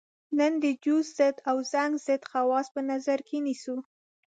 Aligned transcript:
نن 0.37 0.53
د 0.63 0.65
جوش 0.83 1.05
ضد 1.17 1.35
او 1.49 1.57
زنګ 1.71 1.93
ضد 2.05 2.21
خواص 2.29 2.67
په 2.75 2.81
نظر 2.91 3.19
کې 3.27 3.37
نیسو. 3.45 3.75